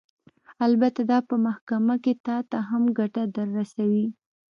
البته 0.65 1.01
دا 1.11 1.17
به 1.23 1.27
په 1.29 1.35
محکمه 1.45 1.95
کښې 2.03 2.13
تا 2.25 2.37
ته 2.49 2.57
هم 2.69 2.83
ګټه 2.97 3.23
درورسوي. 3.35 4.07